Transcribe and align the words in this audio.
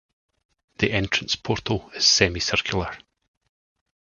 The 0.79 0.91
entrance 0.91 1.35
portal 1.35 1.91
is 1.93 2.07
semicircular. 2.07 2.97